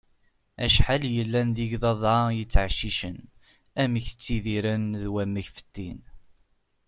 [0.65, 3.17] Acḥal yellan d igḍaḍ-a i yettɛeccicen,
[3.81, 5.99] amek ttidiren d wamek fettin.